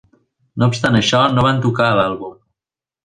[0.61, 2.35] No obstant això, no van tocar a l'àlbum.